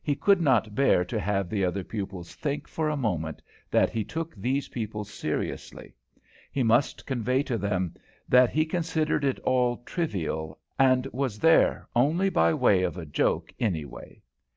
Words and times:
He 0.00 0.14
could 0.14 0.40
not 0.40 0.76
bear 0.76 1.04
to 1.06 1.18
have 1.18 1.50
the 1.50 1.64
other 1.64 1.82
pupils 1.82 2.36
think, 2.36 2.68
for 2.68 2.88
a 2.88 2.96
moment, 2.96 3.42
that 3.68 3.90
he 3.90 4.04
took 4.04 4.32
these 4.36 4.68
people 4.68 5.02
seriously; 5.02 5.92
he 6.52 6.62
must 6.62 7.04
convey 7.04 7.42
to 7.42 7.58
them 7.58 7.94
that 8.28 8.50
he 8.50 8.64
considered 8.64 9.24
it 9.24 9.40
all 9.40 9.78
trivial, 9.78 10.60
and 10.78 11.04
was 11.08 11.40
there 11.40 11.88
only 11.96 12.28
by 12.28 12.54
way 12.54 12.84
of 12.84 12.96
a 12.96 13.04
joke, 13.06 13.52
anyway. 13.58 14.22